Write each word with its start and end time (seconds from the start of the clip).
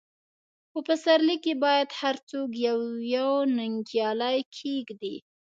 په 0.71 0.79
پسرلي 0.87 1.37
کې 1.43 1.53
باید 1.65 1.89
هر 2.01 2.15
څوک 2.29 2.49
یو، 2.67 2.79
یو 3.15 3.31
نیالګی 3.57 4.39
کښېږدي. 4.53 5.15